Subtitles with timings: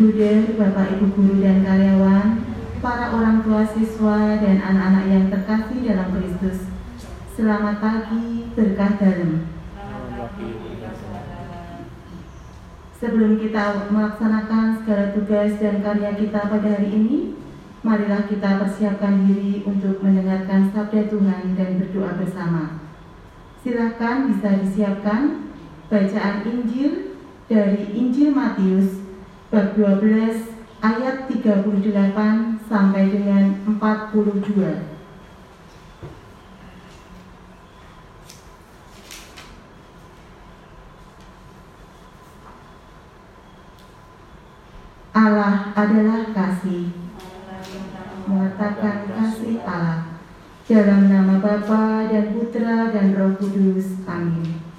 [0.00, 2.40] Bruder, Bapak Ibu guru dan karyawan,
[2.80, 6.72] para orang tua siswa dan anak-anak yang terkasih dalam Kristus.
[7.36, 9.44] Selamat pagi, berkah dalam.
[12.96, 17.36] Sebelum kita melaksanakan segala tugas dan karya kita pada hari ini,
[17.84, 22.88] marilah kita persiapkan diri untuk mendengarkan sabda Tuhan dan berdoa bersama.
[23.60, 25.52] Silahkan bisa disiapkan
[25.92, 27.20] bacaan Injil
[27.52, 28.99] dari Injil Matius
[29.50, 30.46] bab 12
[30.78, 31.66] ayat 38
[32.70, 34.94] sampai dengan 42.
[45.10, 46.94] Allah adalah kasih.
[48.30, 50.22] Mengatakan kasih Allah.
[50.70, 54.06] Dalam nama Bapa dan Putra dan Roh Kudus.
[54.06, 54.69] Amin.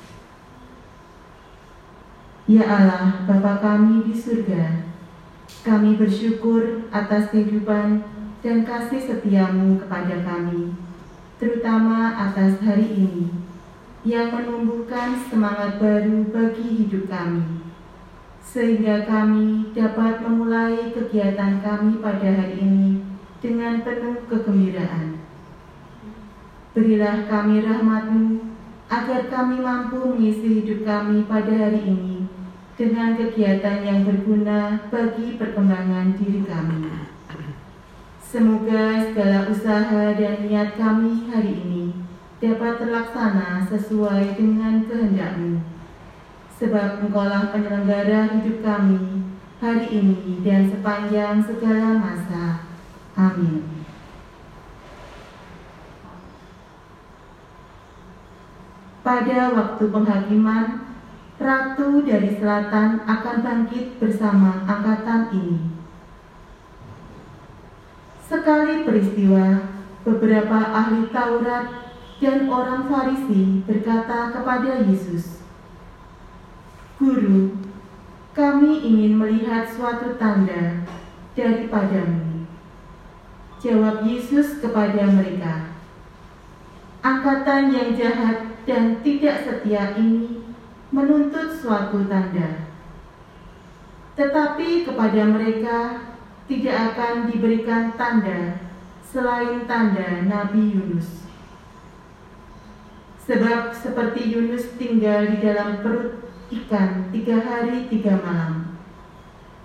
[2.51, 4.83] Ya Allah, Bapa kami di surga,
[5.63, 8.03] kami bersyukur atas kehidupan
[8.43, 10.75] dan kasih setiamu kepada kami,
[11.39, 13.31] terutama atas hari ini,
[14.03, 17.63] yang menumbuhkan semangat baru bagi hidup kami,
[18.43, 22.99] sehingga kami dapat memulai kegiatan kami pada hari ini
[23.39, 25.23] dengan penuh kegembiraan.
[26.75, 28.43] Berilah kami rahmatmu,
[28.91, 32.20] agar kami mampu mengisi hidup kami pada hari ini
[32.79, 36.87] dengan kegiatan yang berguna bagi perkembangan diri kami.
[38.23, 41.91] Semoga segala usaha dan niat kami hari ini
[42.39, 45.59] dapat terlaksana sesuai dengan kehendakmu.
[46.55, 49.27] Sebab engkaulah penyelenggara hidup kami
[49.59, 52.65] hari ini dan sepanjang segala masa.
[53.19, 53.83] Amin.
[59.01, 60.90] Pada waktu penghakiman,
[61.41, 65.73] Ratu dari selatan akan bangkit bersama angkatan ini.
[68.29, 69.65] Sekali peristiwa,
[70.05, 71.65] beberapa ahli Taurat
[72.21, 75.41] dan orang Farisi berkata kepada Yesus,
[77.01, 77.57] Guru,
[78.37, 80.85] kami ingin melihat suatu tanda
[81.33, 82.45] daripadamu.
[83.65, 85.73] Jawab Yesus kepada mereka,
[87.01, 90.40] Angkatan yang jahat dan tidak setia ini
[90.91, 92.67] menuntut suatu tanda.
[94.19, 95.77] Tetapi kepada mereka
[96.51, 98.59] tidak akan diberikan tanda
[99.07, 101.23] selain tanda Nabi Yunus.
[103.23, 108.75] Sebab seperti Yunus tinggal di dalam perut ikan tiga hari tiga malam.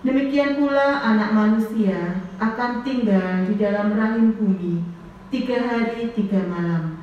[0.07, 4.87] Demikian pula anak manusia akan tinggal di dalam rahim bumi
[5.35, 7.03] tiga hari tiga malam.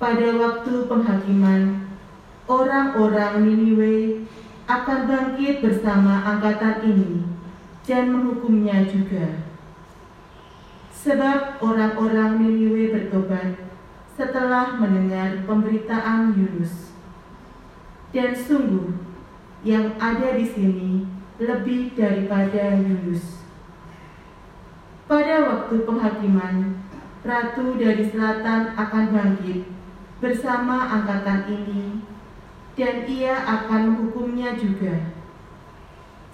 [0.00, 1.85] Pada waktu penghakiman
[2.46, 4.22] orang-orang Niniwe
[4.66, 7.12] akan bangkit bersama angkatan ini
[7.86, 9.46] dan menghukumnya juga.
[10.90, 13.58] Sebab orang-orang Niniwe bertobat
[14.14, 16.94] setelah mendengar pemberitaan Yunus.
[18.10, 18.96] Dan sungguh,
[19.66, 21.04] yang ada di sini
[21.42, 23.44] lebih daripada Yunus.
[25.06, 26.82] Pada waktu penghakiman,
[27.26, 29.66] Ratu dari Selatan akan bangkit
[30.22, 31.98] bersama angkatan ini
[32.76, 35.16] dan ia akan menghukumnya juga.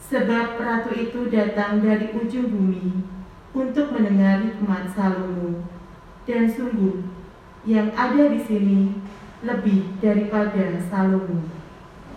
[0.03, 3.07] Sebab ratu itu datang dari ujung bumi
[3.55, 5.65] untuk mendengar hikmat Salomo,
[6.27, 7.07] dan sungguh
[7.65, 8.99] yang ada di sini
[9.47, 11.47] lebih daripada Salomo.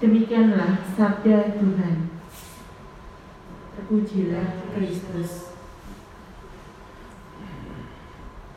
[0.02, 2.12] Demikianlah sabda Tuhan.
[3.78, 5.56] Terpujilah Kristus.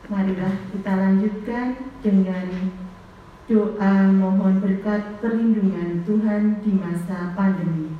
[0.09, 2.49] Marilah kita lanjutkan dengan
[3.49, 7.97] Doa mohon berkat perlindungan Tuhan di masa pandemi.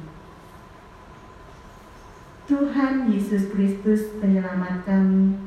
[2.45, 5.41] Tuhan Yesus Kristus penyelamat kami,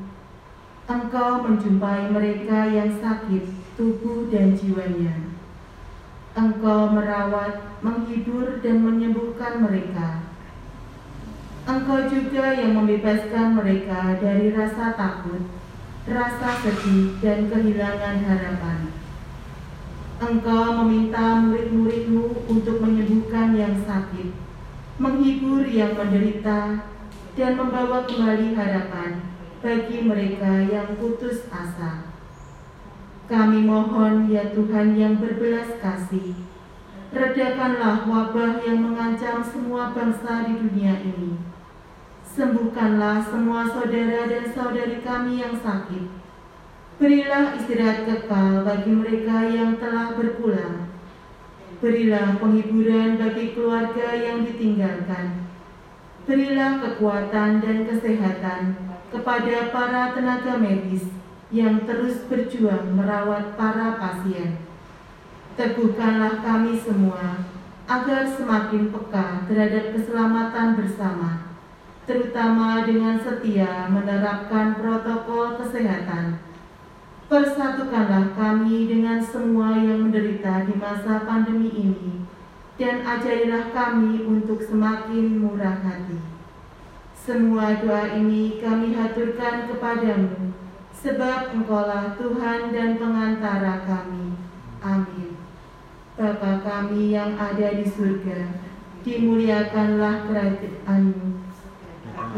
[0.91, 3.47] Engkau menjumpai mereka yang sakit
[3.79, 5.31] tubuh dan jiwanya.
[6.35, 10.27] Engkau merawat, menghibur, dan menyembuhkan mereka.
[11.63, 15.47] Engkau juga yang membebaskan mereka dari rasa takut,
[16.03, 19.02] rasa sedih, dan kehilangan harapan.
[20.21, 24.29] Engkau meminta murid-muridmu untuk menyembuhkan yang sakit,
[25.01, 26.85] menghibur yang menderita,
[27.33, 29.25] dan membawa kembali harapan
[29.65, 32.13] bagi mereka yang putus asa.
[33.25, 36.37] Kami mohon ya Tuhan yang berbelas kasih,
[37.09, 41.41] redakanlah wabah yang mengancam semua bangsa di dunia ini.
[42.33, 46.22] Sembuhkanlah semua saudara dan saudari kami yang sakit,
[47.01, 50.93] Berilah istirahat kekal bagi mereka yang telah berpulang.
[51.81, 55.49] Berilah penghiburan bagi keluarga yang ditinggalkan.
[56.29, 58.61] Berilah kekuatan dan kesehatan
[59.09, 61.09] kepada para tenaga medis
[61.49, 64.61] yang terus berjuang merawat para pasien.
[65.57, 67.41] Teguhkanlah kami semua
[67.89, 71.57] agar semakin peka terhadap keselamatan bersama,
[72.05, 76.52] terutama dengan setia menerapkan protokol kesehatan.
[77.33, 82.21] Persatukanlah kami dengan semua yang menderita di masa pandemi ini,
[82.77, 86.21] dan ajarilah kami untuk semakin murah hati.
[87.17, 90.53] Semua doa ini kami haturkan kepadamu,
[90.93, 94.37] sebab Engkaulah Tuhan dan pengantara kami.
[94.85, 95.33] Amin.
[96.13, 98.61] Bapa kami yang ada di surga,
[99.01, 101.49] dimuliakanlah kerajaanmu,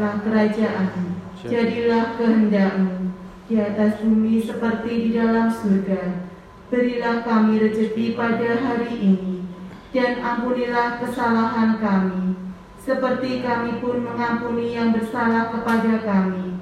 [0.00, 1.08] lah kerajaanmu,
[1.44, 3.06] jadilah kehendakmu
[3.46, 6.26] di atas bumi seperti di dalam surga.
[6.66, 9.46] Berilah kami rezeki pada hari ini,
[9.94, 12.34] dan ampunilah kesalahan kami,
[12.82, 16.58] seperti kami pun mengampuni yang bersalah kepada kami.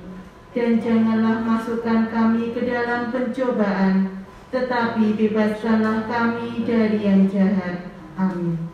[0.55, 4.23] Dan janganlah masukkan kami ke dalam pencobaan,
[4.55, 7.91] tetapi bebaskanlah kami dari yang jahat.
[8.15, 8.71] Amin.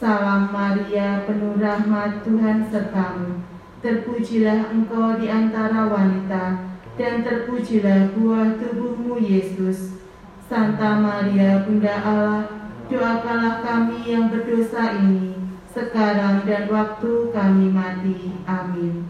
[0.00, 3.44] Salam Maria, penuh rahmat Tuhan sertamu.
[3.84, 9.98] Terpujilah engkau di antara wanita, dan terpujilah buah tubuhmu Yesus.
[10.44, 12.44] Santa Maria, Bunda Allah,
[12.86, 15.34] doakanlah kami yang berdosa ini,
[15.72, 18.38] sekarang dan waktu kami mati.
[18.46, 19.08] Amin.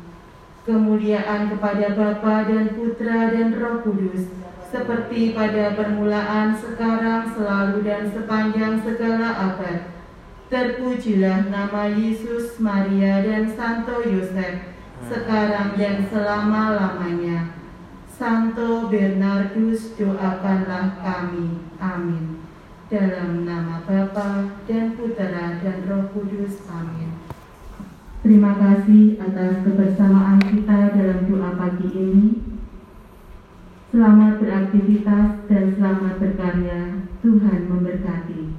[0.65, 4.33] Kemuliaan kepada Bapa dan Putra dan Roh Kudus,
[4.73, 9.93] seperti pada permulaan, sekarang, selalu, dan sepanjang segala abad.
[10.49, 14.73] Terpujilah nama Yesus, Maria, dan Santo Yosef,
[15.05, 17.64] sekarang dan selama-lamanya.
[18.15, 21.67] Santo Bernardus doakanlah kami.
[21.83, 22.47] Amin.
[22.87, 26.63] Dalam nama Bapa dan Putera dan Roh Kudus.
[26.71, 27.11] Amin.
[28.23, 32.27] Terima kasih atas kebersamaan kita dalam doa pagi ini.
[33.91, 37.11] Selamat beraktivitas dan selamat berkarya.
[37.19, 38.54] Tuhan memberkati.